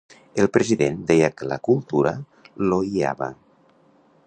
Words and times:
El 0.43 0.47
president 0.53 1.03
deia 1.11 1.29
que 1.41 1.49
la 1.51 1.59
cultura 1.69 2.15
l'oiava. 2.71 3.31